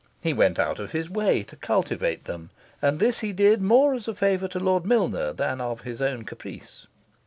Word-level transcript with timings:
He 0.23 0.33
went 0.33 0.57
out 0.57 0.79
of 0.79 0.93
his 0.93 1.11
way 1.11 1.43
to 1.43 1.55
cultivate 1.55 2.25
them. 2.25 2.49
And 2.81 2.97
this 2.99 3.19
he 3.19 3.33
did 3.33 3.61
more 3.61 3.93
as 3.93 4.07
a 4.07 4.15
favour 4.15 4.47
to 4.47 4.59
Lord 4.59 4.83
Milner 4.83 5.31
than 5.31 5.61
of 5.61 5.81
his 5.81 6.01
own 6.01 6.23
caprice. 6.23 6.87